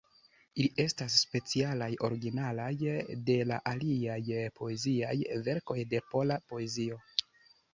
Ili 0.61 0.69
estas 0.83 1.17
specialaj, 1.25 1.89
originalaj 2.07 2.71
de 3.27 3.37
aliaj 3.73 4.49
poeziaj 4.63 5.15
verkoj 5.51 5.77
de 5.93 6.01
pola 6.15 6.41
poezio. 6.55 6.99